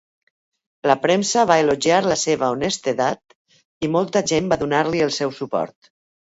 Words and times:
La 0.91 0.93
premsa 1.01 1.43
va 1.51 1.57
elogiar 1.63 1.99
la 2.05 2.17
seva 2.21 2.49
honestedat, 2.55 3.37
i 3.85 3.91
molta 3.97 4.25
gent 4.33 4.49
va 4.55 4.59
donar-li 4.65 5.05
el 5.09 5.15
seu 5.21 5.37
suport. 5.43 5.93